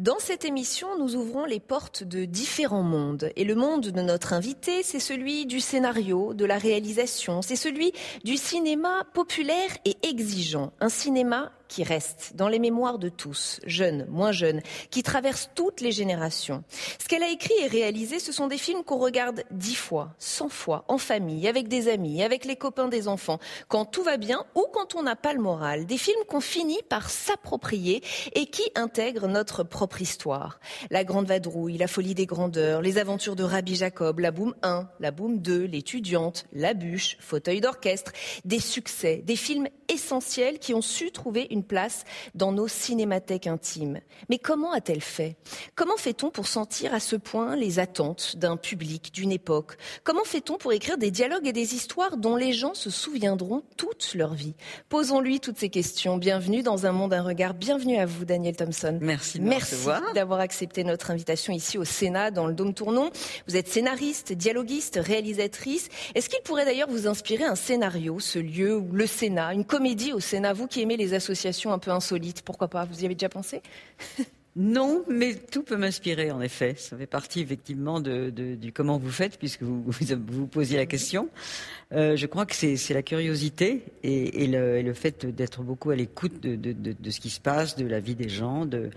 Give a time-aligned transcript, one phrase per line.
[0.00, 3.30] Dans cette émission, nous ouvrons les portes de différents mondes.
[3.36, 7.92] Et le monde de notre invité, c'est celui du scénario, de la réalisation, c'est celui
[8.24, 10.72] du cinéma populaire et exigeant.
[10.80, 14.60] Un cinéma qui reste dans les mémoires de tous, jeunes, moins jeunes,
[14.90, 16.64] qui traversent toutes les générations.
[16.98, 20.48] Ce qu'elle a écrit et réalisé, ce sont des films qu'on regarde dix fois, cent
[20.48, 23.38] fois, en famille, avec des amis, avec les copains des enfants,
[23.68, 25.86] quand tout va bien ou quand on n'a pas le moral.
[25.86, 28.02] Des films qu'on finit par s'approprier
[28.34, 30.58] et qui intègrent notre propre histoire.
[30.90, 34.88] La Grande Vadrouille, La Folie des Grandeurs, Les Aventures de Rabbi Jacob, La Boum 1,
[34.98, 38.10] La Boum 2, L'étudiante, La Bûche, Fauteuil d'orchestre,
[38.44, 44.00] des succès, des films essentiels qui ont su trouver une place dans nos cinémathèques intimes.
[44.28, 45.36] Mais comment a-t-elle fait?
[45.74, 49.76] Comment fait-on pour sentir à ce point les attentes d'un public, d'une époque?
[50.04, 54.14] Comment fait-on pour écrire des dialogues et des histoires dont les gens se souviendront toute
[54.14, 54.54] leur vie?
[54.88, 56.16] Posons-lui toutes ces questions.
[56.16, 57.54] Bienvenue dans un monde, un regard.
[57.54, 58.98] Bienvenue à vous, Daniel Thompson.
[59.00, 59.40] Merci.
[59.40, 63.10] Merci d'avoir accepté notre invitation ici au Sénat, dans le Dôme Tournon.
[63.48, 65.88] Vous êtes scénariste, dialoguiste, réalisatrice.
[66.14, 70.20] Est-ce qu'il pourrait d'ailleurs vous inspirer un scénario, ce lieu le Sénat, une comédie au
[70.20, 72.42] Sénat, vous qui aimez les associations un peu insolite.
[72.42, 73.62] Pourquoi pas Vous y avez déjà pensé?
[74.56, 76.74] Non, mais tout peut m'inspirer, en effet.
[76.76, 81.28] Ça fait partie, effectivement, de, du comment vous faites, puisque vous vous, posiez la question.
[81.92, 86.56] Euh, je crois que c'est la curiosité et, le, fait d'être beaucoup à l'écoute de,
[86.56, 88.90] de, ce qui se passe, de la vie des gens, de,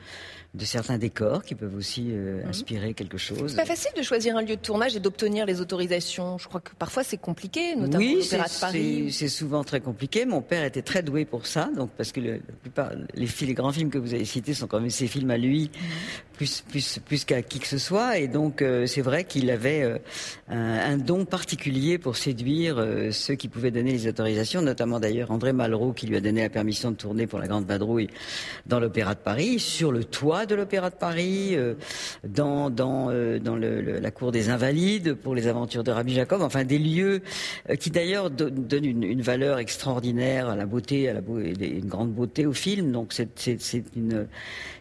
[0.54, 2.50] de certains décors qui peuvent aussi euh, mhm.
[2.50, 3.50] inspirer quelque chose.
[3.50, 6.38] C'est pas facile de choisir un lieu de tournage et d'obtenir les autorisations.
[6.38, 9.12] Je crois que parfois c'est compliqué, notamment oui, l'Opéra de Paris.
[9.12, 10.26] c'est souvent très compliqué.
[10.26, 13.72] Mon père était très doué pour ça, donc parce que la plupart, les, les grands
[13.72, 15.80] films que vous avez cités sont quand même ses films à lui, mhm.
[16.34, 18.20] plus plus plus qu'à qui que ce soit.
[18.20, 19.98] Et donc euh, c'est vrai qu'il avait euh,
[20.50, 25.94] un, don particulier pour séduire ceux qui pouvaient donner les autorisations, notamment d'ailleurs André Malraux
[25.94, 28.10] qui lui a donné la permission de tourner pour la Grande Vadrouille
[28.68, 31.76] dans l'Opéra de Paris sur le toit de l'Opéra de Paris, euh,
[32.24, 36.64] dans, dans, euh, dans la cour des Invalides pour les aventures de Rabbi Jacob, enfin
[36.64, 37.22] des lieux
[37.70, 42.46] euh, qui d'ailleurs donnent une, valeur extraordinaire à la beauté, à la une grande beauté
[42.46, 42.92] au film.
[42.92, 44.28] Donc c'est une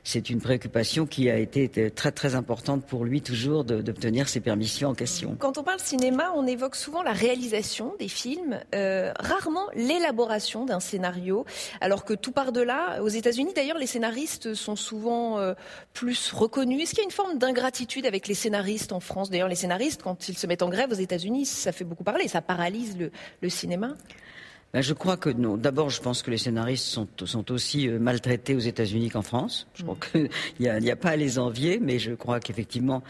[0.04, 4.94] une préoccupation qui a été très très importante pour lui toujours d'obtenir ces permissions en
[4.94, 5.36] question.
[5.38, 11.44] Quand on parle cinéma, on évoque souvent la réalisation des films, rarement l'élaboration d'un scénario,
[11.80, 13.00] alors que tout part de là.
[13.02, 15.51] Aux États-Unis, d'ailleurs, les scénaristes sont souvent
[15.92, 16.82] plus reconnus.
[16.82, 19.30] Est-ce qu'il y a une forme d'ingratitude avec les scénaristes en France?
[19.30, 22.28] D'ailleurs, les scénaristes, quand ils se mettent en grève aux États-Unis, ça fait beaucoup parler,
[22.28, 22.96] ça paralyse
[23.40, 23.94] le cinéma.
[24.74, 25.58] Ben, je crois que non.
[25.58, 29.66] D'abord, je pense que les scénaristes sont, sont aussi euh, maltraités aux États-Unis qu'en France.
[29.74, 29.98] Je crois mm.
[30.10, 33.02] qu'il n'y a, a, pas à les envier, mais je crois qu'effectivement,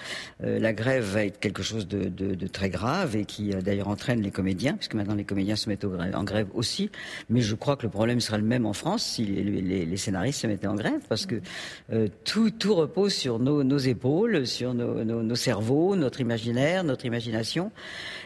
[0.43, 3.61] euh, la grève va être quelque chose de, de, de très grave et qui euh,
[3.61, 6.91] d'ailleurs entraîne les comédiens, puisque maintenant les comédiens se mettent en grève aussi.
[7.31, 9.97] Mais je crois que le problème sera le même en France si les, les, les
[9.97, 11.37] scénaristes se mettaient en grève, parce que
[12.25, 17.07] tout, tout repose sur nos, nos épaules, sur nos, nos, nos, cerveaux, notre imaginaire, notre
[17.07, 17.71] imagination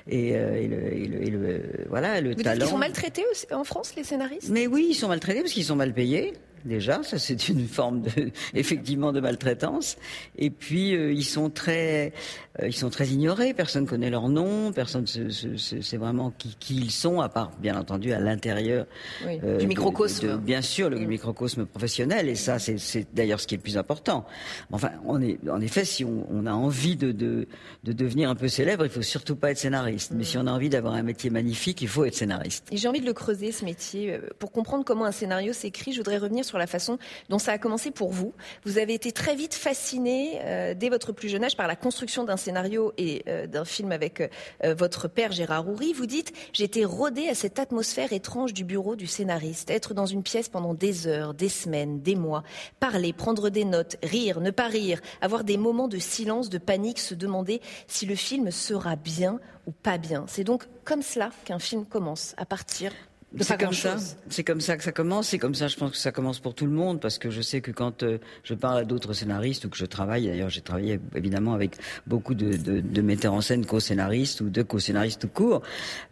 [0.08, 2.64] et, et, le, et, le, voilà le Vous talent.
[2.64, 4.48] Ils sont maltraités en France, les scénaristes?
[4.50, 6.34] Mais oui, ils sont maltraités parce qu'ils sont mal payés
[6.66, 9.96] déjà, ça c'est une forme de, effectivement de maltraitance.
[10.36, 12.12] Et puis euh, ils sont très,
[12.60, 13.54] euh, ils sont très ignorés.
[13.54, 17.78] Personne connaît leur nom, personne ne sait vraiment qui, qui, ils sont, à part bien
[17.78, 18.86] entendu à l'intérieur
[19.26, 20.38] euh, du microcosme.
[20.38, 22.28] bien sûr, le microcosme professionnel.
[22.28, 24.26] Et ça, c'est d'ailleurs ce qui est le plus important.
[24.72, 27.46] Enfin, on est, en effet, si on, on a envie de, de,
[27.84, 30.12] de, devenir un peu célèbre, il faut surtout pas être scénariste.
[30.14, 32.66] Mais si on a envie d'avoir un métier magnifique, il faut être scénariste.
[32.72, 35.92] Et j'ai envie de le creuser ce métier pour comprendre comment un scénario s'écrit.
[35.92, 36.98] Je voudrais revenir sur la façon
[37.28, 38.34] dont ça a commencé pour vous.
[38.64, 42.24] Vous avez été très vite fasciné euh, dès votre plus jeune âge par la construction
[42.24, 45.92] d'un scénario et euh, d'un film avec euh, votre père Gérard Houry.
[45.92, 50.22] Vous dites j'étais rodé à cette atmosphère étrange du bureau du scénariste, être dans une
[50.22, 52.42] pièce pendant des heures, des semaines, des mois,
[52.80, 56.98] parler, prendre des notes, rire, ne pas rire, avoir des moments de silence, de panique,
[56.98, 60.24] se demander si le film sera bien ou pas bien.
[60.28, 62.92] C'est donc comme cela qu'un film commence, à partir
[63.38, 63.96] c'est comme ça.
[64.28, 65.28] C'est comme ça que ça commence.
[65.28, 67.42] C'est comme ça, je pense que ça commence pour tout le monde, parce que je
[67.42, 70.60] sais que quand euh, je parle à d'autres scénaristes ou que je travaille, d'ailleurs, j'ai
[70.60, 71.76] travaillé évidemment avec
[72.06, 75.62] beaucoup de, de, de metteurs en scène, co-scénaristes ou de co-scénaristes tout court.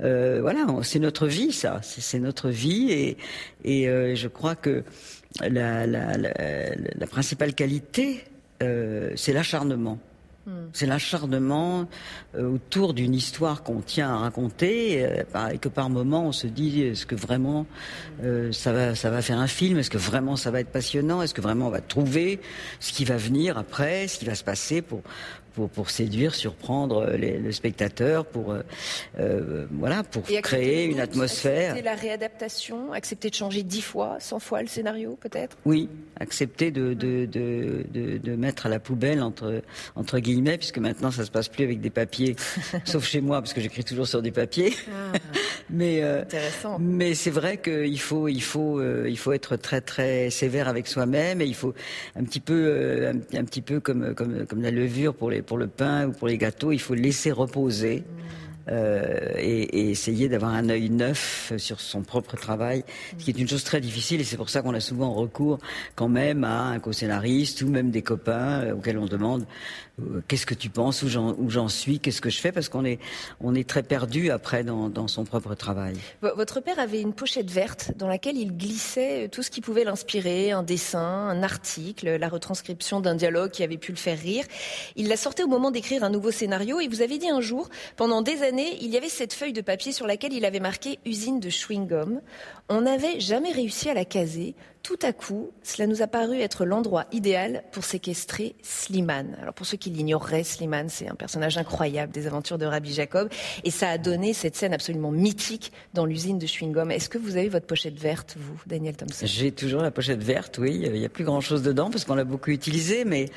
[0.03, 1.81] Euh, voilà, c'est notre vie, ça.
[1.83, 3.17] C'est notre vie, et,
[3.65, 4.85] et euh, je crois que
[5.41, 6.31] la, la, la,
[6.75, 8.25] la principale qualité,
[8.61, 9.99] c'est l'acharnement.
[10.47, 10.69] Hmm.
[10.75, 11.89] C'est l'acharnement
[12.35, 16.47] euh, autour d'une histoire qu'on tient à raconter euh, et que par moment on se
[16.47, 17.65] dit est-ce que vraiment
[18.23, 19.79] euh, ça va ça va faire un film?
[19.79, 21.23] Est-ce que vraiment ça va être passionnant?
[21.23, 22.41] Est-ce que vraiment on va trouver
[22.79, 25.01] ce qui va venir après, ce qui va se passer pour
[25.55, 28.57] pour, pour séduire, surprendre les, le spectateur, pour
[29.21, 31.71] euh, voilà, pour créer une atmosphère?
[31.71, 35.57] Accepter la réadaptation, accepter de changer dix fois, cent fois le scénario, peut-être?
[35.65, 35.89] Oui,
[36.19, 39.63] accepter de de, de, de, de mettre à la poubelle entre
[39.95, 42.37] entre guillemets, puisque maintenant ça se passe plus avec des papiers,
[42.85, 44.75] sauf chez moi, parce que j'écris toujours sur des papiers.
[44.89, 45.19] Ah,
[45.71, 46.25] mais euh,
[46.79, 50.87] mais c'est vrai qu'il faut il faut euh, il faut être très très sévère avec
[50.87, 51.75] soi-même et il faut
[52.17, 55.59] un petit peu un, un, petit peu comme comme comme la levure pour les pour
[55.59, 58.05] le pain ou pour les gâteaux, il faut laisser reposer.
[58.69, 62.83] Euh, et, et, essayer d'avoir un œil neuf sur son propre travail,
[63.19, 65.59] ce qui est une chose très difficile et c'est pour ça qu'on a souvent recours
[65.97, 69.45] quand même à un co-scénariste ou même des copains euh, auxquels on demande
[69.94, 69.94] euh,
[70.29, 72.99] qu'est-ce que tu penses, où j'en suis, qu'est-ce que je fais, parce qu'on est,
[73.41, 75.97] on est très perdu après dans, dans, son propre travail.
[76.23, 80.51] Votre père avait une pochette verte dans laquelle il glissait tout ce qui pouvait l'inspirer,
[80.51, 84.45] un dessin, un article, la retranscription d'un dialogue qui avait pu le faire rire.
[84.97, 87.69] Il la sortait au moment d'écrire un nouveau scénario et vous avez dit un jour,
[87.97, 90.99] pendant des années, il y avait cette feuille de papier sur laquelle il avait marqué
[91.05, 92.21] usine de chewing-gum.
[92.69, 94.55] On n'avait jamais réussi à la caser.
[94.85, 99.35] Tout à coup, cela nous a paru être l'endroit idéal pour séquestrer Slimane.
[99.41, 103.31] Alors pour ceux qui l'ignoreraient, Slimane, c'est un personnage incroyable des aventures de Rabbi Jacob,
[103.65, 106.91] et ça a donné cette scène absolument mythique dans l'usine de chewing-gum.
[106.91, 109.25] Est-ce que vous avez votre pochette verte, vous, Daniel Thompson?
[109.25, 110.83] J'ai toujours la pochette verte, oui.
[110.85, 113.31] Il n'y a plus grand-chose dedans parce qu'on l'a beaucoup utilisé, mais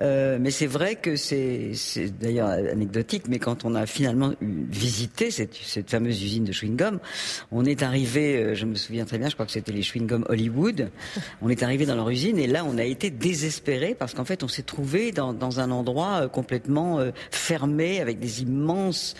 [0.00, 1.74] euh, c'est vrai que c'est
[2.20, 7.00] d'ailleurs anecdotique, mais quand on a finalement visité cette, cette fameuse usine de chewing-gum,
[7.50, 10.24] on est arrivé, euh, je me souviens très bien, je crois que c'était les chewing-gum
[10.28, 10.83] Hollywood
[11.42, 14.42] on est arrivé dans leur usine et là, on a été désespéré parce qu'en fait,
[14.42, 19.14] on s'est trouvé dans, dans, un endroit euh, complètement euh, fermé avec des immenses,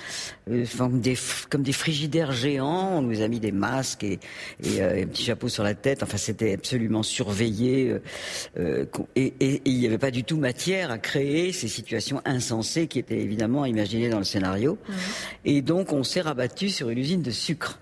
[0.51, 1.17] euh, des,
[1.51, 2.99] comme des frigidaires géants.
[2.99, 4.19] On nous a mis des masques et,
[4.63, 6.03] et un petit chapeau sur la tête.
[6.03, 7.97] Enfin, c'était absolument surveillé
[8.57, 12.99] et, et, il n'y avait pas du tout matière à créer ces situations insensées qui
[12.99, 14.79] étaient évidemment imaginées dans le scénario.
[15.45, 17.79] Et donc, on s'est rabattu sur une usine de sucre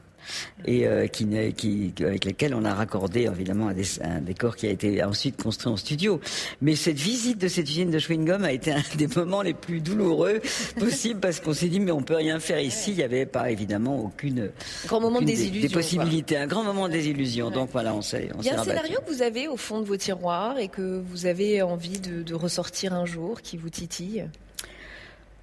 [0.64, 5.02] et euh, qui, qui, avec lesquels on a raccordé évidemment un, décor qui a été
[5.02, 6.20] ensuite construit en studio.
[6.60, 9.80] Mais cette visite de cette usine de chewing-gum a été un des moments les plus
[9.80, 10.40] douloureux
[10.78, 12.92] possibles parce qu'on s'est dit mais on peut rien faire ici.
[12.92, 14.50] Il n'y avait pas évidemment aucune,
[14.86, 17.50] grand moment aucune des, des, possibilités, un grand moment de désillusion.
[17.50, 18.30] Donc voilà, on s'est.
[18.40, 21.02] Il y a un scénario que vous avez au fond de vos tiroirs et que
[21.04, 24.28] vous avez envie de, de ressortir un jour qui vous titille?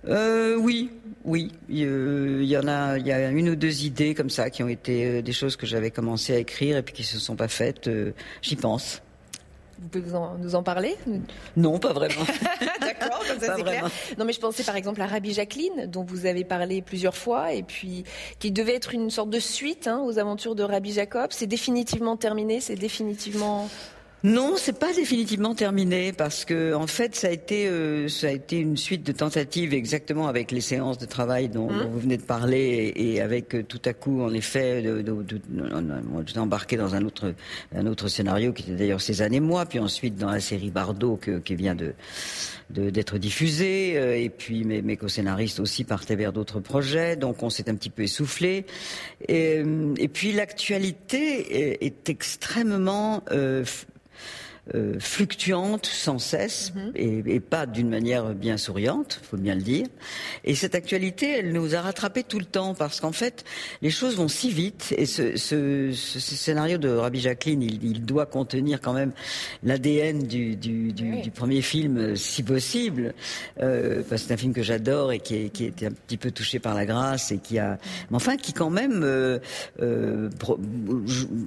[0.07, 0.91] Euh, oui,
[1.25, 1.51] oui.
[1.67, 4.69] Il y en a, il y a une ou deux idées comme ça qui ont
[4.69, 7.47] été euh, des choses que j'avais commencé à écrire et puis qui se sont pas
[7.47, 7.87] faites.
[7.87, 9.01] Euh, j'y pense.
[9.81, 10.97] Vous pouvez nous en parler?
[11.55, 12.25] Non, pas vraiment.
[12.81, 13.89] D'accord, comme ça c'est clair.
[14.17, 17.53] Non, mais je pensais par exemple à Rabbi Jacqueline, dont vous avez parlé plusieurs fois,
[17.53, 18.03] et puis
[18.39, 21.27] qui devait être une sorte de suite hein, aux aventures de Rabbi Jacob.
[21.29, 23.69] C'est définitivement terminé, c'est définitivement
[24.23, 28.31] non, c'est pas définitivement terminé parce que en fait ça a été euh, ça a
[28.31, 31.87] été une suite de tentatives exactement avec les séances de travail dont, mmh.
[31.89, 36.39] vous venez de parler et, avec euh, tout à coup en effet de, de, de,
[36.39, 37.33] embarqué dans un autre
[37.73, 41.15] un autre scénario qui était d'ailleurs ces années moi puis ensuite dans la série Bardot
[41.15, 41.93] que, qui vient de
[42.69, 47.49] d'être diffusée euh, et puis mes, mes co-scénaristes aussi partaient vers d'autres projets donc on
[47.49, 48.65] s'est un petit peu essoufflé
[49.29, 49.63] et,
[49.97, 53.23] et puis l'actualité est, est extrêmement
[54.73, 56.91] euh, euh, fluctuante sans cesse mhm.
[56.95, 59.87] et, et, pas d'une manière bien souriante, faut bien le dire.
[60.43, 63.43] Et cette actualité, elle nous a rattrapé tout le temps parce qu'en fait,
[63.81, 68.05] les choses vont si vite et ce, ce, ce scénario de Rabbi Jacqueline, il, il
[68.05, 69.11] doit contenir quand même
[69.63, 71.21] l'ADN du, du, du, oui.
[71.21, 73.13] du, premier film, si possible,
[73.61, 76.17] euh, parce que c'est un film que j'adore et qui, est, qui était un petit
[76.17, 77.77] peu touché par la grâce et qui a,
[78.09, 79.39] mais enfin, qui quand même euh,
[79.81, 80.29] euh,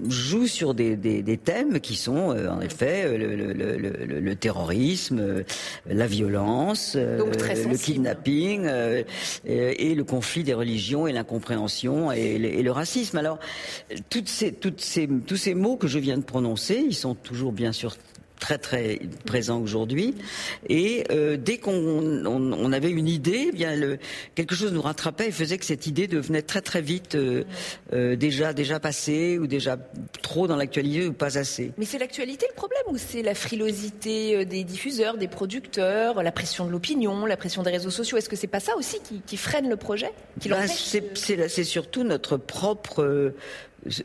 [0.08, 4.36] joue sur des, des, des, thèmes qui sont euh, en effet le, le, le, le
[4.36, 5.42] terrorisme, euh,
[5.86, 9.02] la violence, euh, le kidnapping euh,
[9.44, 13.18] et, et, le conflit des religions et l'incompréhension et, et, le racisme.
[13.18, 13.38] Alors,
[14.10, 17.52] toutes ces, toutes ces, tous ces mots que je viens de prononcer, ils sont toujours
[17.52, 17.96] bien sûr
[18.42, 20.16] très très présent aujourd'hui.
[20.68, 23.98] Et euh, dès qu'on on, avait une idée, eh bien le,
[24.34, 27.44] quelque chose nous rattrapait et faisait que cette idée devenait très très vite euh,
[27.92, 29.78] euh, déjà déjà passée ou déjà
[30.22, 31.70] trop dans l'actualité ou pas assez.
[31.78, 36.66] Mais c'est l'actualité le problème ou c'est la frilosité des diffuseurs, des producteurs, la pression
[36.66, 38.18] de l'opinion, la pression des réseaux sociaux?
[38.18, 42.02] Est-ce que c'est pas ça aussi qui, qui freine le projet qui bah, C'est surtout
[42.02, 43.36] notre propre euh,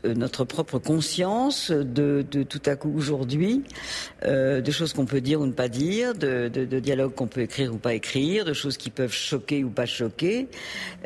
[0.04, 3.62] notre propre conscience de, de tout à coup aujourd'hui,
[4.24, 7.26] euh, de choses qu'on peut dire ou ne pas dire, de, de, de dialogues qu'on
[7.26, 10.48] peut écrire ou pas écrire, de choses qui peuvent choquer ou pas choquer.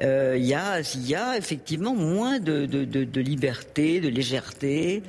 [0.01, 5.03] Euh, il y, a, y a effectivement moins de, de, liberté, de légèreté.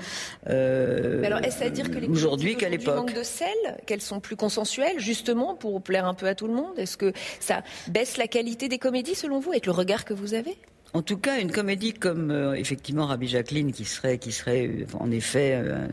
[0.50, 3.48] Euh, alors, est-ce à dire que les aujourd'hui qu'à l'époque manquent de sel,
[3.86, 6.78] qu'elles sont plus consensuelles, justement pour plaire un peu à tout le monde?
[6.78, 10.34] Est-ce que ça baisse la qualité des comédies selon vous, avec le regard que vous
[10.34, 10.58] avez?
[10.94, 14.86] En tout cas, une comédie comme euh, effectivement Rabbi Jacqueline, qui serait, qui serait euh,
[15.00, 15.88] en effet euh,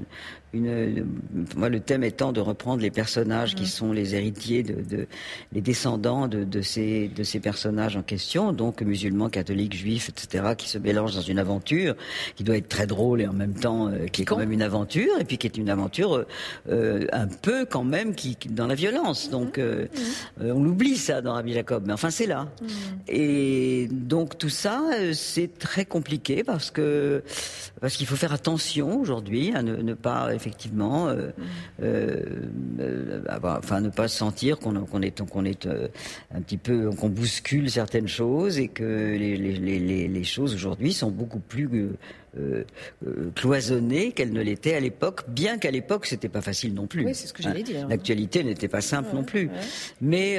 [0.52, 1.06] une,
[1.56, 3.66] moi, le thème étant de reprendre les personnages qui mm.
[3.66, 5.06] sont les héritiers de, de
[5.52, 10.54] les descendants de, de, ces de ces personnages en question, donc musulmans, catholiques, juifs, etc.,
[10.56, 11.94] qui se mélangent dans une aventure
[12.34, 14.62] qui doit être très drôle et en même temps euh, qui est quand même une
[14.62, 16.24] aventure et puis qui est une aventure
[16.68, 19.28] euh, un peu quand même qui, dans la violence.
[19.28, 19.30] Mm-hmm.
[19.30, 20.52] Donc euh, mm-hmm.
[20.52, 22.48] on l'oublie ça dans Rabbi Jacob, mais enfin c'est là.
[22.60, 22.66] Mm.
[23.08, 27.22] Et donc tout ça c'est très compliqué parce que
[27.80, 31.30] parce qu'il faut faire attention aujourd'hui à ne, ne pas effectivement, euh,
[31.82, 32.20] euh,
[32.80, 33.22] euh,
[33.58, 38.58] enfin ne pas sentir qu'on est qu'on est un petit peu qu'on bouscule certaines choses
[38.58, 41.68] et que les, les, les, choses aujourd'hui sont beaucoup plus
[42.38, 42.64] euh,
[43.34, 47.04] cloisonnées qu'elles ne l'étaient à l'époque, bien qu'à l'époque c'était pas facile non plus.
[47.04, 47.88] Oui, c'est ce que j'allais dire.
[47.88, 49.50] L'actualité n'était pas simple non plus.
[50.00, 50.38] Mais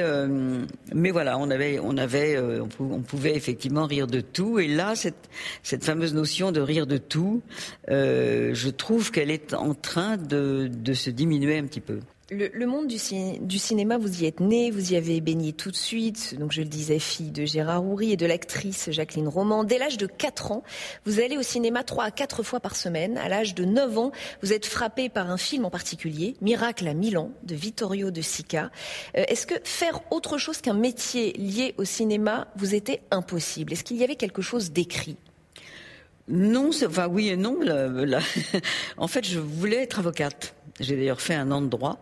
[0.94, 2.38] mais voilà, on avait on avait
[2.80, 5.28] on, pouvait effectivement rire de tout et là cette
[5.62, 7.42] cette fameuse notion de rire de tout,
[7.88, 12.00] je trouve qu'elle est en train de, de se diminuer un petit peu.
[12.34, 16.34] Le, monde du, cinéma, vous y êtes né, vous y avez baigné tout de suite.
[16.38, 19.64] Donc, je le disais, fille de Gérard Houry et de l'actrice Jacqueline Roman.
[19.64, 20.62] Dès l'âge de 4 ans,
[21.04, 23.18] vous allez au cinéma 3 à 4 fois par semaine.
[23.18, 24.12] À l'âge de 9 ans,
[24.42, 28.70] vous êtes frappé par un film en particulier, Miracle à Milan, de Vittorio de Sica.
[29.14, 33.74] Euh, est-ce que faire autre chose qu'un métier lié au cinéma vous était impossible?
[33.74, 35.18] Est-ce qu'il y avait quelque chose d'écrit?
[36.28, 37.58] Non, enfin oui et non.
[38.96, 40.54] en fait, je voulais être avocate.
[40.80, 41.98] J'ai d'ailleurs fait un an de droit.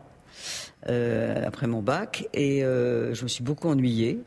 [0.89, 4.21] Euh, après mon bac et euh, je me suis beaucoup ennuyée.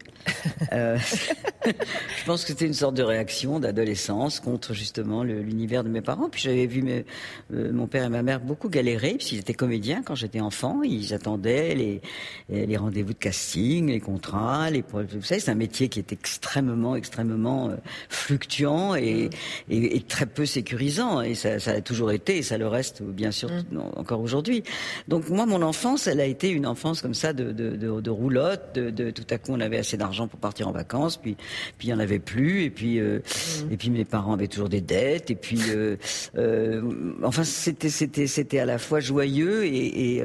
[0.72, 1.00] Euh,
[1.66, 6.30] je pense que c'était une sorte de réaction d'adolescence contre justement l'univers de mes parents.
[6.30, 7.06] Puis j'avais vu mes,
[7.50, 10.84] mon père et ma mère beaucoup galérer, puisqu'ils étaient comédiens quand j'étais enfant.
[10.84, 12.02] Ils attendaient les,
[12.50, 16.96] les rendez-vous de casting, les contrats, les vous savez, c'est un métier qui est extrêmement,
[16.96, 17.72] extrêmement
[18.10, 19.32] fluctuant et,
[19.70, 21.22] et, et, très peu sécurisant.
[21.22, 23.80] Et ça, ça, a toujours été, et ça le reste bien sûr mm.
[23.96, 24.64] encore aujourd'hui.
[25.08, 28.10] Donc moi, mon enfance, elle a été une enfance comme ça de, de, de, de
[28.10, 28.74] roulotte.
[28.76, 31.36] De, tout à coup, on avait assez d'argent pour partir en vacances, puis
[31.78, 33.72] puis il y en avait plus, et puis euh, mmh.
[33.72, 35.98] et puis mes parents avaient toujours des dettes, et puis euh,
[36.38, 36.82] euh,
[37.24, 40.24] enfin c'était c'était c'était à la fois joyeux et et,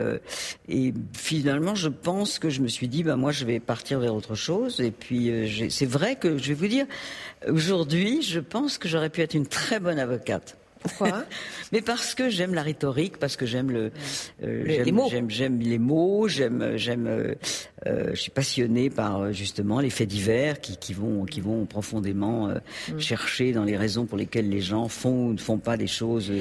[0.69, 4.15] et, finalement je pense que je me suis dit bah moi je vais partir vers
[4.15, 5.31] autre chose, et puis
[5.71, 6.87] c'est vrai que je vais vous dire
[7.47, 10.57] aujourd'hui je pense que j'aurais pu être une très bonne avocate.
[10.81, 11.25] Pourquoi?
[11.73, 13.91] Mais parce que j'aime la rhétorique, parce que j'aime le,
[14.43, 17.35] euh, les mots, j'aime les mots, j'aime, j'aime, euh,
[17.87, 22.49] euh, je suis passionnée par justement les faits divers qui, qui vont, qui vont profondément
[22.49, 22.99] mm.
[22.99, 26.33] chercher dans les raisons pour lesquelles les gens font ou ne font pas des choses.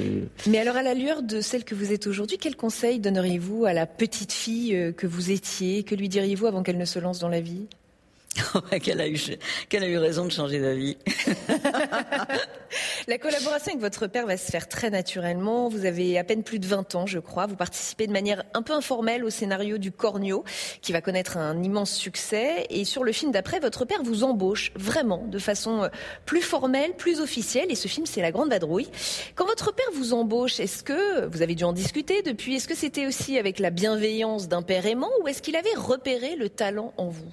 [0.46, 3.72] Mais alors, à la lueur de celle que vous êtes aujourd'hui, quel conseil donneriez-vous à
[3.72, 5.82] la petite fille que vous étiez?
[5.82, 7.66] Que lui diriez-vous avant qu'elle ne se lance dans la vie?
[8.82, 9.18] qu'elle a eu,
[9.72, 10.96] a eu raison de changer d'avis.
[13.08, 15.68] la collaboration avec votre père va se faire très naturellement.
[15.68, 17.46] Vous avez à peine plus de 20 ans, je crois.
[17.46, 20.44] Vous participez de manière un peu informelle au scénario du Cornio,
[20.82, 22.66] qui va connaître un immense succès.
[22.70, 25.88] Et sur le film d'après, votre père vous embauche vraiment de façon euh,
[26.26, 27.70] plus formelle, plus officielle.
[27.70, 28.88] Et ce film, c'est La Grande Vadrouille.
[29.34, 32.76] Quand votre père vous embauche, est-ce que vous avez dû en discuter depuis Est-ce que
[32.76, 36.92] c'était aussi avec la bienveillance d'un père aimant ou est-ce qu'il avait repéré le talent
[36.96, 37.32] en vous?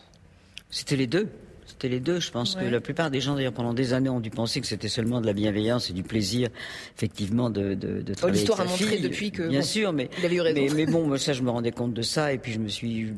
[0.69, 1.29] C'était les deux.
[1.75, 2.21] C'était les deux.
[2.21, 4.67] Je pense que la plupart des gens, d'ailleurs, pendant des années, ont dû penser que
[4.67, 6.47] c'était seulement de la bienveillance et du plaisir,
[6.95, 8.39] effectivement, de, de, de travailler.
[8.39, 9.43] L'histoire a montré depuis que.
[9.49, 10.61] Bien sûr, mais, il avait eu raison.
[10.61, 13.11] mais, mais bon, ça, je me rendais compte de ça, et puis je me suis,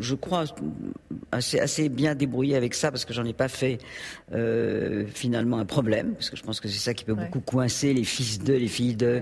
[0.00, 0.44] je, crois,
[1.30, 3.76] assez, assez bien débrouillé avec ça parce que j'en ai pas fait
[4.32, 7.92] euh, finalement un problème, parce que je pense que c'est ça qui peut beaucoup coincer
[7.92, 9.20] les fils de, les filles de.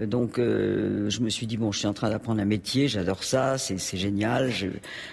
[0.00, 3.24] Donc, euh, je me suis dit bon, je suis en train d'apprendre un métier, j'adore
[3.24, 4.52] ça, c'est génial,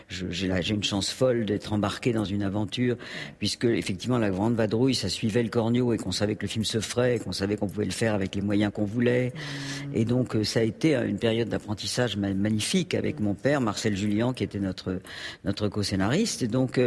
[0.09, 2.82] j'ai une chance folle d'être embarqué dans une aventure
[3.39, 6.65] puisque effectivement la grande vadrouille, ça suivait le corneau et qu'on savait que le film
[6.65, 9.33] se ferait, qu'on savait qu'on pouvait le faire avec les moyens qu'on voulait.
[9.93, 14.43] Et donc ça a été une période d'apprentissage magnifique avec mon père, Marcel Julien, qui
[14.43, 14.99] était notre
[15.43, 16.43] notre co-scénariste.
[16.43, 16.79] Et donc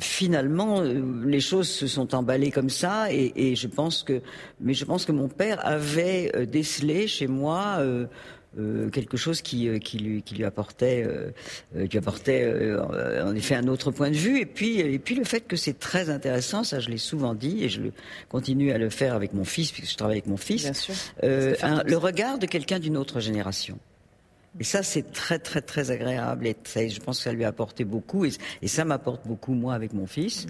[0.00, 0.82] finalement,
[1.24, 4.20] les choses se sont emballées comme ça, et, et je pense que,
[4.60, 8.06] mais je pense que mon père avait décelé chez moi euh,
[8.58, 11.06] euh, quelque chose qui, euh, qui, lui, qui lui apportait,
[11.88, 12.74] qui apportait
[13.22, 14.40] en effet un autre point de vue.
[14.40, 17.64] Et puis, et puis le fait que c'est très intéressant, ça je l'ai souvent dit
[17.64, 17.80] et je
[18.28, 20.62] continue à le faire avec mon fils puisque je travaille avec mon fils.
[20.62, 20.94] Bien sûr.
[21.22, 23.78] le regard de quelqu'un d'une autre génération.
[24.60, 26.46] Et ça, c'est très, très, très agréable.
[26.46, 26.56] Et
[26.88, 28.24] je pense que ça lui a apporté beaucoup.
[28.24, 28.32] Et,
[28.66, 30.46] ça m'apporte beaucoup, moi, avec mon fils.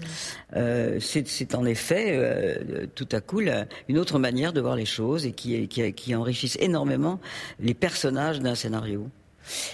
[0.55, 3.41] Euh, c'est en effet, euh, tout à coup,
[3.87, 7.19] une autre manière de voir les choses et qui, qui, qui enrichissent énormément
[7.59, 9.09] les personnages d'un scénario.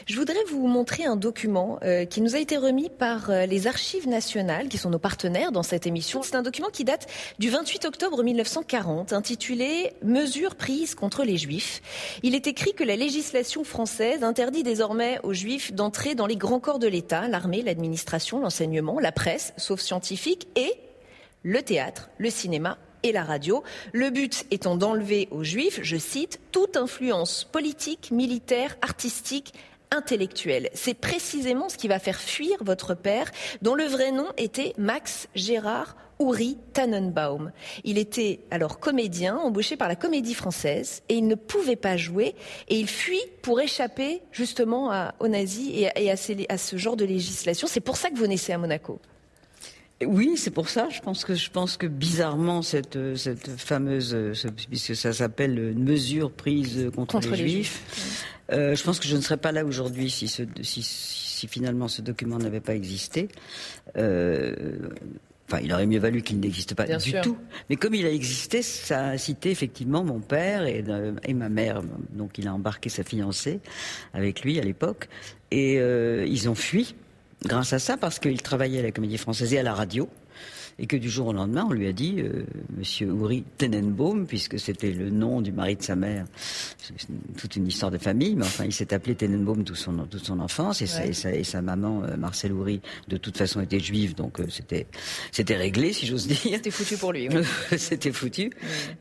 [0.06, 3.68] Je voudrais vous montrer un document euh, qui nous a été remis par euh, les
[3.68, 6.22] Archives nationales, qui sont nos partenaires dans cette émission.
[6.24, 7.08] C'est un document qui date
[7.40, 11.82] du 28 octobre 1940, intitulé Mesures prises contre les Juifs.
[12.24, 16.60] Il est écrit que la législation française interdit désormais aux Juifs d'entrer dans les grands
[16.60, 20.74] corps de l'État, l'armée, l'administration, l'enseignement, la presse, sauf scientifique, et
[21.44, 23.64] le théâtre, le cinéma et la radio.
[23.94, 29.54] Le but étant d'enlever aux juifs, je cite, toute influence politique, militaire, artistique,
[29.92, 30.70] intellectuelle.
[30.74, 35.28] C'est précisément ce qui va faire fuir votre père, dont le vrai nom était Max
[35.36, 37.52] Gérard Uri Tannenbaum.
[37.86, 42.36] Il était alors comédien, embauché par la comédie française, et il ne pouvait pas jouer,
[42.68, 47.68] et il fuit pour échapper justement aux nazis et, à ce genre de législation.
[47.68, 49.00] C'est pour ça que vous naissez à Monaco.
[50.06, 50.88] Oui, c'est pour ça.
[50.90, 54.16] Je pense que je pense que bizarrement cette cette fameuse,
[54.70, 58.26] puisque ça s'appelle une mesure prise contre, les, juifs.
[58.52, 61.88] Euh, je pense que je ne serais pas là aujourd'hui si, ce, si, si, finalement
[61.88, 63.28] ce document n'avait pas existé.
[63.98, 64.90] Euh,
[65.52, 67.36] Enfin, il aurait mieux valu qu'il n'existe pas du tout.
[67.70, 71.50] Mais comme il a existé, ça a incité effectivement mon père et, euh, et ma
[71.50, 71.82] mère.
[72.12, 73.60] Donc, il a embarqué sa fiancée
[74.14, 75.10] avec lui à l'époque.
[75.50, 76.94] Et euh, ils ont fui
[77.46, 80.10] grâce à ça, parce qu'il travaillait à la Comédie Française et à la radio
[80.80, 82.46] et que du jour au lendemain, on lui a dit, euh,
[82.78, 86.26] Monsieur Uri Tenenbaum, puisque c'était le nom du mari de sa mère,
[87.38, 90.40] toute une histoire de famille, mais enfin, il s'est appelé Tenenbaum toute son, toute son
[90.40, 94.40] enfance, et, sa, et, sa, maman, euh, Marcel Uri, de toute façon était juive, donc
[94.40, 94.88] euh, c'était
[95.32, 96.38] c'était réglé, si j'ose dire.
[96.60, 97.28] C'était foutu pour lui.
[97.78, 98.52] c'était foutu.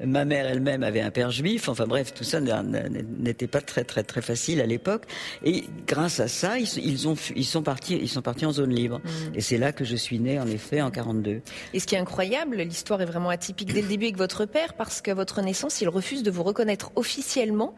[0.04, 4.02] Ma mère elle-même avait un père juif, enfin bref, tout ça n'était pas très très
[4.02, 5.04] très facile à l'époque,
[5.44, 8.74] et grâce à ça, ils, ils, ont, ils sont partis, ils sont partis en zone
[8.74, 9.36] libre, mm.
[9.36, 11.40] et c'est là que je suis né, en effet, en 42.
[11.74, 14.74] Et ce qui est incroyable, l'histoire est vraiment atypique dès le début avec votre père,
[14.74, 17.74] parce qu'à votre naissance, il refuse de vous reconnaître officiellement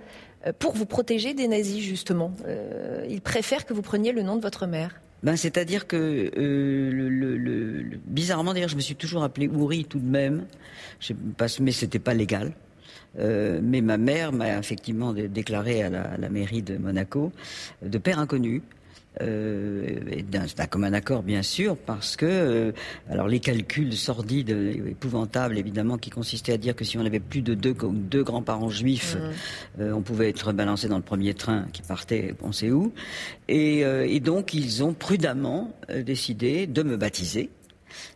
[0.47, 2.35] euh, pour vous protéger des nazis, justement.
[2.47, 5.01] Euh, il préfère que vous preniez le nom de votre mère.
[5.23, 10.47] Ben, c'est-à-dire que euh, bizarrement d'ailleurs je me suis toujours appelé Ouri tout de même,
[10.99, 12.53] je pas, mais c'était pas légal.
[13.19, 17.33] mais ma mère m'a effectivement déclaré à la, à la, mairie de Monaco
[17.83, 18.63] de père inconnu
[19.21, 22.73] euh, d'un commun accord bien sûr, parce que euh,
[23.11, 27.43] alors les calculs sordides, épouvantables évidemment, qui consistaient à dire que si on avait plus
[27.43, 29.83] de deux, deux grands-parents juifs, mmh.
[29.83, 32.93] euh, on pouvait être balancé dans le premier train qui partait, on sait où,
[33.49, 35.73] et, euh, et donc ils ont prudemment
[36.05, 37.51] décidé de me baptiser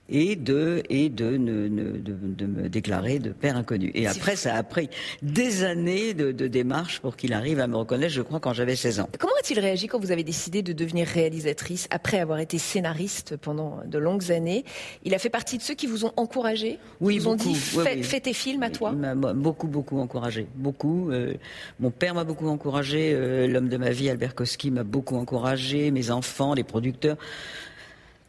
[0.09, 3.91] et de et de, de, de, me déclarer de père inconnu.
[3.95, 4.91] Et après, ça a pris
[5.23, 8.77] des années de, de démarches pour qu'il arrive à me reconnaître, je crois, quand j'avais
[8.77, 9.09] 16 ans.
[9.19, 13.81] Comment a-t-il réagi quand vous avez décidé de devenir réalisatrice après avoir été scénariste pendant
[13.87, 14.65] de longues années?
[15.05, 16.79] Il a fait partie de ceux qui vous ont encouragé?
[17.01, 18.91] Oui, vous ont dit fais, tes films à toi?
[18.93, 20.47] Il m'a beaucoup, beaucoup encouragé.
[20.55, 21.11] Beaucoup.
[21.11, 21.35] Euh,
[21.81, 23.13] mon père m'a beaucoup encouragé.
[23.15, 25.91] Euh, l'homme de ma vie, Albert Koski, m'a beaucoup encouragé.
[25.91, 27.17] Mes enfants, les producteurs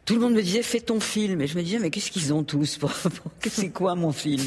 [0.06, 1.40] tout le monde me disait fais ton film.
[1.42, 2.92] Et je me disais mais qu'est-ce qu'ils ont tous pour,
[3.46, 4.42] c'est quoi mon film?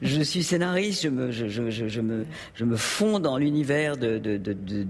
[0.00, 4.18] Je suis scénariste je me je, je, je, me je me fonds dans l'univers de,
[4.18, 4.86] de, de, de,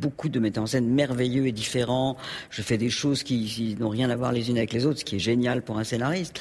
[0.00, 2.16] beaucoup de metteurs en scène merveilleux et différents.
[2.50, 5.04] Je fais des choses qui n'ont rien à voir les unes avec les autres ce
[5.04, 6.40] qui est génial pour un scénariste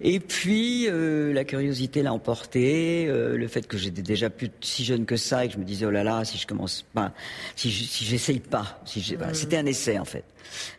[0.00, 4.84] et puis euh, la curiosité l'a emporté, euh, le fait que j'étais déjà plus si
[4.84, 7.12] jeune que ça et que je me disais oh là là si je commence pas,
[7.56, 9.34] si j'essaye pas, si mmh.
[9.34, 10.24] c'était un essai en fait.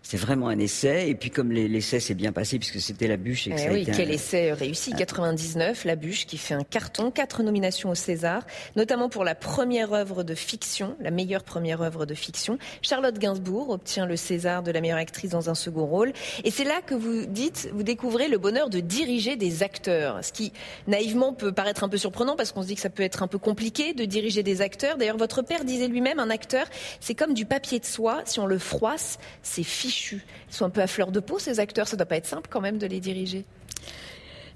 [0.01, 1.09] C'est vraiment un essai.
[1.09, 3.47] Et puis comme l'essai s'est bien passé puisque c'était La Bûche.
[3.47, 4.91] Et que eh ça oui, a quel essai réussi.
[4.91, 9.93] 99, La Bûche qui fait un carton, quatre nominations au César, notamment pour la première
[9.93, 12.57] œuvre de fiction, la meilleure première œuvre de fiction.
[12.81, 16.11] Charlotte Gainsbourg obtient le César de la meilleure actrice dans un second rôle.
[16.43, 20.23] Et c'est là que vous dites, vous découvrez le bonheur de diriger des acteurs.
[20.23, 20.53] Ce qui
[20.87, 23.27] naïvement peut paraître un peu surprenant parce qu'on se dit que ça peut être un
[23.27, 24.97] peu compliqué de diriger des acteurs.
[24.97, 26.65] D'ailleurs, votre père disait lui-même, un acteur,
[26.99, 28.21] c'est comme du papier de soie.
[28.25, 30.23] Si on le froisse, c'est fichu.
[30.49, 31.87] Ils sont un peu à fleur de peau, ces acteurs.
[31.87, 33.45] Ça doit pas être simple quand même de les diriger.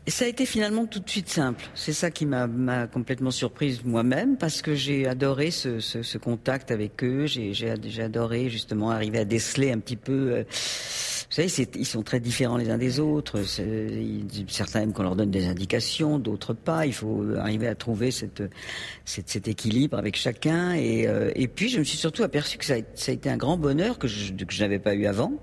[0.08, 1.66] Ça a été finalement tout de suite simple.
[1.74, 2.48] C'est ça qui m'a
[2.88, 7.26] complètement surprise moi-même parce que j'ai adoré ce, contact avec eux.
[7.26, 10.32] J'ai adoré justement arriver à déceler un petit peu.
[10.32, 10.44] Euh,
[11.30, 13.42] savez, ils sont très différents les uns des autres.
[14.48, 16.86] Certains aiment qu'on leur donne des indications, d'autres pas.
[16.86, 18.44] Il faut arriver à trouver cette,
[19.04, 20.74] cette cet équilibre avec chacun.
[20.74, 23.30] Et, euh, et, puis, je me suis surtout aperçu que ça a, ça a été
[23.30, 25.34] un grand bonheur que je, que je n'avais pas eu avant.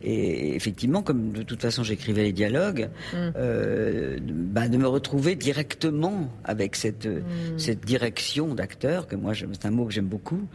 [0.00, 3.16] Et effectivement, comme de toute façon j'écrivais les dialogues, mm.
[3.36, 7.58] euh, bah, de me retrouver directement avec cette, mm.
[7.58, 10.46] cette direction d'acteurs, que moi c'est un mot que j'aime beaucoup,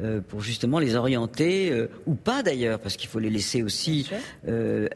[0.00, 4.08] euh, pour justement les orienter, euh, ou pas d'ailleurs, parce qu'il faut les laisser aussi
[4.48, 4.88] euh,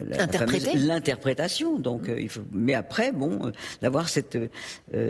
[0.00, 1.78] l'interprétation.
[1.78, 2.18] Donc, mm.
[2.18, 3.52] il faut, mais après, bon,
[3.82, 4.38] d'avoir cette,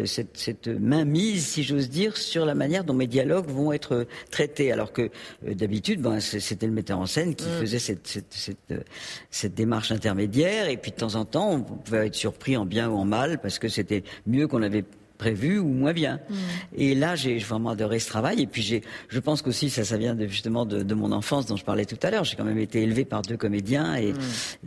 [0.04, 4.72] cette, cette mainmise, si j'ose dire, sur la manière dont mes dialogues vont être traités.
[4.72, 5.10] Alors que
[5.42, 8.74] d'habitude, ben, c'était le metteur en scène qui faisait cette, cette cette,
[9.30, 10.68] cette, démarche intermédiaire.
[10.68, 13.40] Et puis de temps en temps, on pouvait être surpris en bien ou en mal
[13.40, 14.84] parce que c'était mieux qu'on avait
[15.18, 16.20] prévu ou moins bien.
[16.28, 16.34] Mm.
[16.76, 18.40] Et là, j'ai vraiment adoré ce travail.
[18.40, 21.46] Et puis, j'ai, je pense qu'aussi ça, ça vient de, justement de, de, mon enfance
[21.46, 22.24] dont je parlais tout à l'heure.
[22.24, 24.18] J'ai quand même été élevé par deux comédiens et, mm.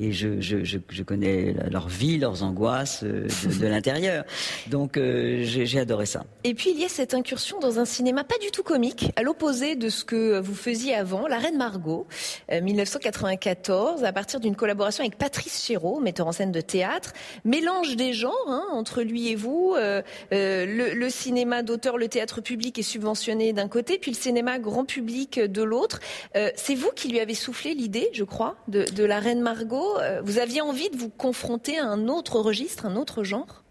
[0.02, 4.26] et je, je, je, je, connais leur vie, leurs angoisses euh, de, de l'intérieur.
[4.68, 6.26] Donc, euh, j'ai adoré ça.
[6.44, 9.24] Et puis, il y a cette incursion dans un cinéma pas du tout comique, à
[9.24, 12.08] l'opposé de ce que vous faisiez avant, La Reine Margot,
[12.52, 17.14] 1994, euh, à partir d'une collaboration avec Patrice Chéreau, metteur en scène de théâtre,
[17.46, 19.76] mélange des genres hein, entre lui et vous.
[19.78, 20.02] Euh,
[20.42, 24.86] euh, le, cinéma d'auteur, le théâtre public est subventionné d'un côté, puis le cinéma grand
[24.86, 26.00] public de l'autre.
[26.36, 29.98] Euh, c'est vous qui lui avez soufflé l'idée, je crois, de, la Reine Margot.
[30.00, 33.64] Euh, vous aviez envie de vous confronter à un autre registre, un autre genre?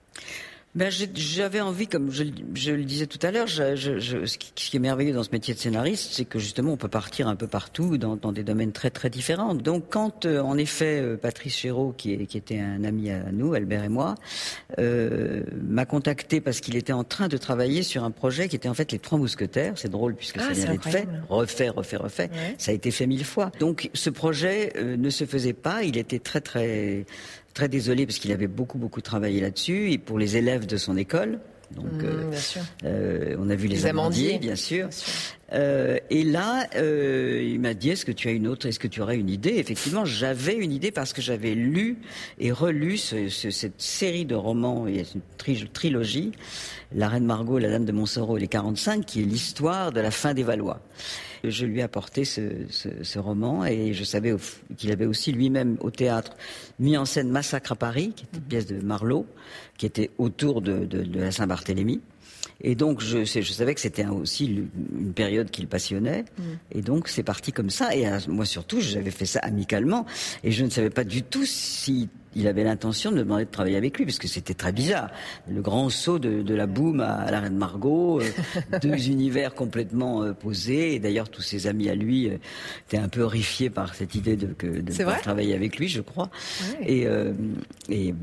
[0.76, 5.24] Ben, j'avais envie, comme je, le disais tout à l'heure, ce qui est merveilleux dans
[5.24, 8.44] ce métier de scénariste, c'est que justement on peut partir un peu partout dans, des
[8.44, 9.56] domaines très très différents.
[9.56, 13.83] Donc quand, euh, en effet, euh, Patrice Chéreau, qui, était un ami à nous, Albert
[13.83, 14.14] et moi,
[14.78, 18.68] euh, m'a contacté parce qu'il était en train de travailler sur un projet qui était
[18.68, 19.72] en fait les Trois Mousquetaires.
[19.74, 22.30] C'est drôle puisque ça ah, vient d'être fait, refait, refait, refait.
[22.59, 23.50] Ça a été fait mille fois.
[23.59, 25.83] Donc ce projet ne se faisait pas.
[25.83, 27.06] Il était très très
[27.55, 30.97] très désolé parce qu'il avait beaucoup beaucoup travaillé là-dessus et pour les élèves de son
[30.97, 31.41] école.
[31.75, 32.33] Donc, mmh, euh,
[32.85, 34.89] euh, on a vu les, les amandiers, bien sûr.
[35.53, 38.89] Euh, et là, euh, il m'a dit est-ce que tu as une autre, est-ce que
[38.89, 39.55] tu aurais une idée?
[39.57, 41.99] Effectivement, j'avais une idée parce que j'avais lu
[42.39, 46.33] et relu ce, ce, cette série de romans, il y a une trilogie,
[46.93, 50.11] La Reine Margot, La Dame de Montsoreau et les 45, qui est l'histoire de la
[50.11, 50.81] fin des Valois.
[51.44, 54.35] Je lui ai apporté ce, ce, ce roman et je savais
[54.76, 56.37] qu'il avait aussi lui-même au théâtre
[56.79, 59.26] mis en scène Massacre à Paris, qui était une pièce de Marlowe,
[59.79, 62.00] qui était autour de, de, de la Saint-Barthélemy.
[62.62, 66.24] Et donc, je, je savais que c'était aussi une période qu'il passionnait.
[66.37, 66.42] Mm.
[66.72, 67.94] Et donc, c'est parti comme ça.
[67.96, 70.05] Et moi, surtout, j'avais fait ça amicalement.
[70.44, 73.51] Et je ne savais pas du tout si il avait l'intention de me demander de
[73.51, 75.11] travailler avec lui, parce que c'était très bizarre.
[75.49, 80.23] Le grand saut de, de la boum à, la Reine Margot, euh, deux univers complètement
[80.23, 80.95] euh, posés.
[80.95, 82.37] Et d'ailleurs, tous ses amis à lui euh,
[82.87, 86.31] étaient un peu horrifiés par cette idée de, que, de travailler avec lui, je crois.
[86.87, 87.07] Et,
[87.88, 88.14] et,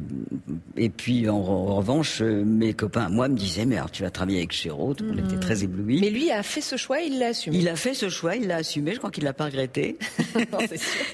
[0.77, 1.41] et puis, en,
[1.75, 5.39] revanche, mes copains, moi, me disaient, mais alors tu vas travailler avec Chéreau, on était
[5.39, 5.99] très éblouis.
[6.01, 7.57] Mais lui a fait ce choix, il l'a assumé.
[7.57, 9.97] Il a fait ce choix, il l'a assumé, je crois qu'il l'a pas regretté.
[10.51, 10.59] non,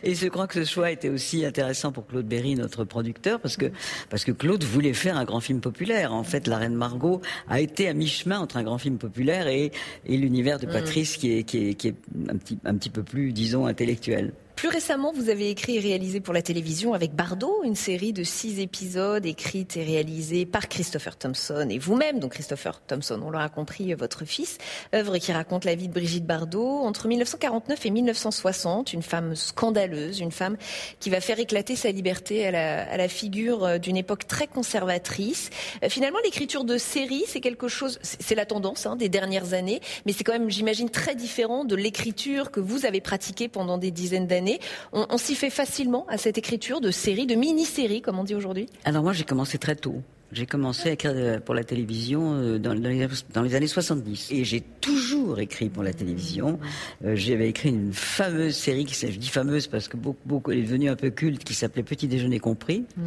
[0.03, 3.57] et je crois que ce choix était aussi intéressant pour Claude Berry, notre producteur parce
[3.57, 3.71] que
[4.09, 6.13] parce que Claude voulait faire un grand film populaire.
[6.13, 9.71] En fait, La Reine Margot a été à mi-chemin entre un grand film populaire et,
[10.05, 10.71] et l'univers de mm.
[10.71, 11.95] Patrice qui est qui est, qui est
[12.29, 14.33] un petit un petit peu plus disons intellectuel.
[14.55, 18.23] Plus récemment, vous avez écrit et réalisé pour la télévision avec Bardot une série de
[18.23, 23.49] six épisodes écrites et réalisées par Christopher Thompson et vous-même, donc Christopher Thompson, on l'aura
[23.49, 24.59] compris, votre fils,
[24.93, 30.19] œuvre qui raconte la vie de Brigitte Bardot entre 1949 et 1960, une femme scandaleuse,
[30.19, 30.55] une femme
[30.99, 35.49] qui va faire éclater sa liberté à la, figure d'une époque très conservatrice.
[35.83, 39.81] Euh, finalement, l'écriture de série, c'est quelque chose, c'est la tendance hein, des dernières années,
[40.05, 43.91] mais c'est quand même, j'imagine, très différent de l'écriture que vous avez pratiquée pendant des
[43.91, 44.42] dizaines d'années
[44.91, 48.67] on, s'y fait facilement à cette écriture de série, de mini-série, comme on dit aujourd'hui?
[48.85, 50.01] Alors moi, j'ai commencé très tôt.
[50.31, 54.31] J'ai commencé à écrire euh, pour la télévision euh, dans, les, dans les, années 70.
[54.31, 56.59] Et j'ai toujours écrit pour la télévision.
[57.05, 60.59] Euh, J'avais écrit une fameuse série, qui, je dis fameuse parce que beaucoup, beaucoup elle
[60.59, 63.01] est devenue un peu culte, qui s'appelait Petit déjeuner compris, mmh.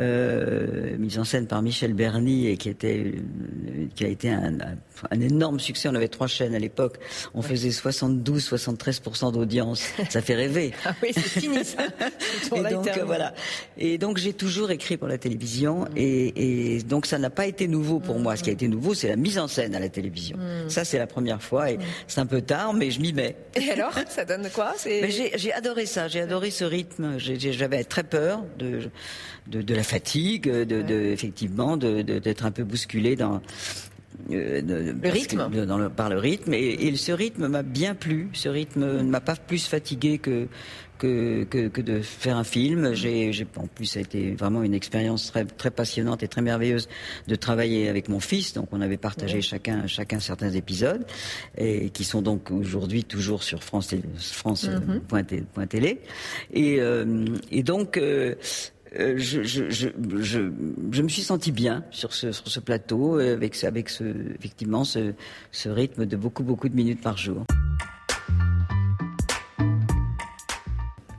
[0.00, 3.14] euh, mise en scène par Michel Berny et qui était,
[3.94, 4.76] qui a été un, un,
[5.20, 5.88] énorme succès.
[5.88, 6.96] On avait trois chaînes à l'époque.
[7.34, 9.82] On faisait 72, 73% d'audience.
[10.10, 10.72] Ça fait rêver.
[10.84, 11.78] ah oui, c'est fini ça.
[12.56, 13.34] et donc voilà.
[13.76, 15.96] Et donc j'ai toujours écrit pour la télévision mmh.
[15.96, 18.36] et, donc ça n'a pas été nouveau pour moi.
[18.36, 20.36] Ce qui a été nouveau, c'est la mise en scène à la télévision.
[20.36, 20.68] Hmm.
[20.68, 21.70] Ça, c'est la première fois.
[21.70, 23.36] Et c'est un peu tard, mais je m'y mets.
[23.54, 24.74] Et alors, ça donne quoi?
[24.84, 26.08] J'ai adoré ça.
[26.08, 27.18] J'ai adoré ce rythme.
[27.18, 28.90] J'avais très peur de,
[29.46, 33.40] de, de la fatigue, de, de effectivement, d'être un peu bousculé dans
[34.30, 34.60] euh,
[35.02, 38.48] le rythme dans le, par le rythme et, et ce rythme m'a bien plu ce
[38.48, 40.48] rythme ne m'a pas plus fatigué que
[40.98, 42.92] que, que, que, de faire un film.
[42.92, 46.88] J'ai, en plus, ça a été vraiment une expérience très, très passionnante et très merveilleuse
[47.26, 48.52] de travailler avec mon fils.
[48.52, 51.06] Donc, on avait partagé chacun, chacun certains épisodes
[51.56, 56.00] et qui sont donc aujourd'hui toujours sur France, France mm point, télé.
[56.52, 57.96] Et, euh, et donc.
[57.96, 58.34] Euh,
[58.98, 59.88] euh, je, je, je,
[60.20, 65.12] je, me suis senti bien sur ce, sur ce plateau avec, avec ce, effectivement ce,
[65.52, 67.44] ce rythme de beaucoup, beaucoup de minutes par jour.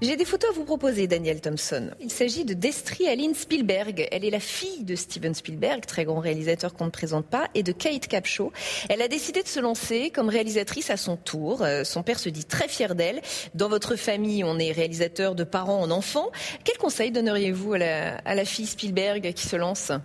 [0.02, 1.90] J'ai des photos à vous proposer, Daniel Thompson.
[2.00, 4.08] Il s'agit de Destry Aline Spielberg.
[4.12, 7.64] Elle est la fille de Steven Spielberg, très grand réalisateur qu'on ne présente pas, et
[7.64, 8.54] de Kate Capshaw.
[8.88, 11.64] Elle a décidé de se lancer comme réalisatrice à son tour.
[11.64, 13.22] Euh, son père se dit très fier d'elle.
[13.56, 16.32] Dans votre famille, on est réalisateur de parents en enfants.
[16.64, 19.92] Quel conseil donneriez-vous à la, à la fille Spielberg qui se lance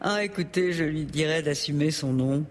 [0.00, 2.44] Ah, écoutez, je lui dirais d'assumer son nom.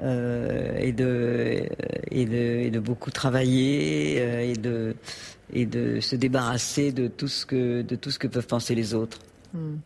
[0.00, 1.66] Euh, et, de,
[2.12, 4.94] et, de, beaucoup travailler euh, et de,
[5.52, 8.94] et de se débarrasser de tout ce que, de tout ce que peuvent penser les
[8.94, 9.18] autres.
[9.52, 9.76] Hmm.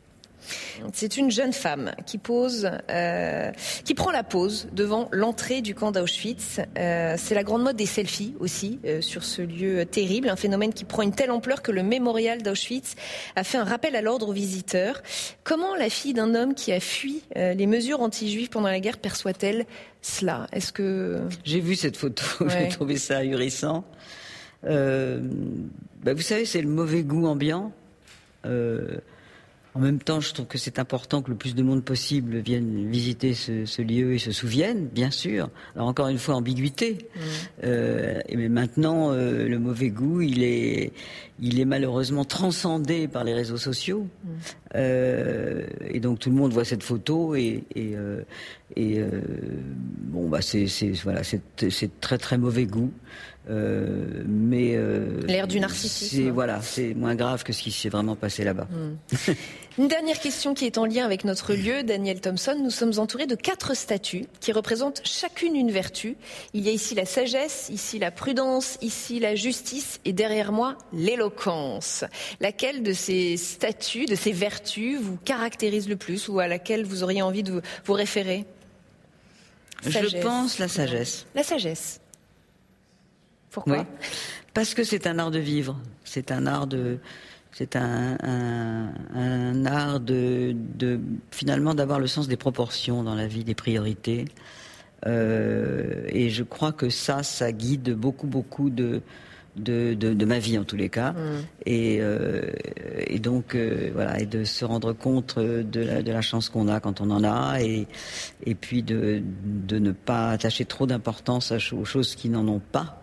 [0.92, 3.50] C'est une jeune femme qui pose, euh,
[3.84, 6.60] qui prend la pose devant l'entrée du camp d'Auschwitz.
[6.78, 10.72] Euh, c'est la grande mode des selfies aussi euh, sur ce lieu terrible, un phénomène
[10.72, 12.94] qui prend une telle ampleur que le mémorial d'Auschwitz
[13.36, 15.02] a fait un rappel à l'ordre aux visiteurs.
[15.44, 19.66] Comment la fille d'un homme qui a fui les mesures anti-juives pendant la guerre perçoit-elle
[20.00, 20.46] cela?
[20.52, 23.84] Est-ce que j'ai vu cette photo, j'ai trouvé ça ahurissant.
[24.62, 27.72] Bah, vous savez, c'est le mauvais goût ambiant.
[29.74, 32.90] En même temps, je trouve que c'est important que le plus de monde possible vienne
[32.90, 35.48] visiter ce, lieu et se souvienne, bien sûr.
[35.74, 36.92] Alors encore une fois, ambiguïté.
[36.92, 37.20] Mmh.
[37.64, 40.92] Euh, mais maintenant, euh, le mauvais goût, il est,
[41.40, 44.06] il est malheureusement transcendé par les réseaux sociaux.
[44.24, 44.28] Mmh.
[44.74, 47.94] Euh, et donc tout le monde voit cette photo et, et,
[48.76, 49.02] et
[49.56, 50.66] bon, bah c'est,
[51.02, 52.92] voilà, c'est très très mauvais goût.
[53.50, 56.30] Euh, mais euh, l'air du narcissisme.
[56.30, 58.68] Voilà, c'est moins grave que ce qui s'est vraiment passé là-bas.
[58.70, 59.32] Hmm.
[59.78, 62.58] Une dernière question qui est en lien avec notre lieu, Daniel Thompson.
[62.62, 66.16] Nous sommes entourés de quatre statues qui représentent chacune une vertu.
[66.52, 70.76] Il y a ici la sagesse, ici la prudence, ici la justice et derrière moi
[70.92, 72.04] l'éloquence.
[72.38, 77.02] Laquelle de ces statues, de ces vertus vous caractérise le plus ou à laquelle vous
[77.02, 78.44] auriez envie de vous référer?
[79.86, 81.26] Je pense la sagesse.
[81.34, 81.98] La sagesse.
[83.50, 83.86] Pourquoi?
[84.52, 85.80] Parce que c'est un art de vivre.
[86.04, 86.98] C'est un art de.
[87.52, 88.16] C'est un,
[89.14, 90.98] un, art de, de
[91.30, 94.24] finalement d'avoir le sens des proportions dans la vie, des priorités.
[95.06, 99.02] Euh, et je crois que ça, ça guide beaucoup, beaucoup de,
[99.56, 101.12] de, de, ma vie en tous les cas.
[101.12, 101.16] Mm.
[101.66, 102.50] Et, euh,
[103.06, 106.68] et donc euh, voilà, et de se rendre compte de la, de la chance qu'on
[106.68, 107.86] a quand on en a, et,
[108.46, 113.02] et puis de, de ne pas attacher trop d'importance aux choses qui n'en ont pas.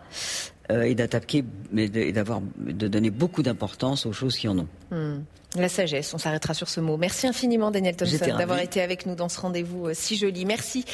[0.70, 4.68] Euh, et d'attaquer, mais d'avoir, de donner beaucoup d'importance aux choses qui en ont.
[4.90, 5.22] Hmm.
[5.56, 6.96] La sagesse, on s'arrêtera sur ce mot.
[6.96, 10.44] Merci infiniment Daniel Thompson d'avoir été avec nous dans ce rendez-vous euh, si joli.
[10.44, 10.84] Merci,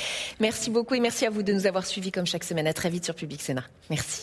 [0.41, 2.67] merci beaucoup et merci à vous de nous avoir suivis comme chaque semaine.
[2.67, 3.65] À très vite sur Public Sénat.
[3.91, 4.23] Merci.